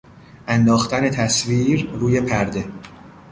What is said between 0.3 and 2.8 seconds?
انداختن تصویر روی پرده